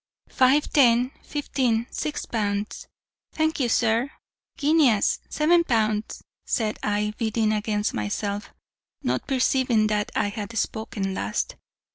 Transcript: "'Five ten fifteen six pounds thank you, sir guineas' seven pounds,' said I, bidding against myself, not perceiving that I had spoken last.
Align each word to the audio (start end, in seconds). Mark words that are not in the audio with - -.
"'Five 0.29 0.73
ten 0.73 1.11
fifteen 1.21 1.85
six 1.91 2.25
pounds 2.25 2.87
thank 3.33 3.59
you, 3.59 3.69
sir 3.69 4.09
guineas' 4.57 5.19
seven 5.29 5.63
pounds,' 5.63 6.23
said 6.43 6.79
I, 6.81 7.13
bidding 7.19 7.51
against 7.53 7.93
myself, 7.93 8.51
not 9.03 9.27
perceiving 9.27 9.85
that 9.93 10.11
I 10.15 10.29
had 10.29 10.57
spoken 10.57 11.13
last. 11.13 11.55